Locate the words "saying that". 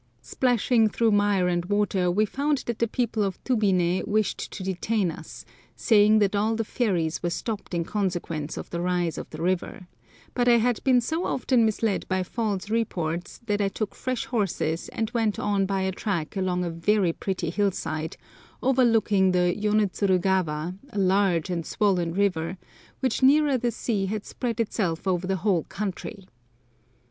5.75-6.35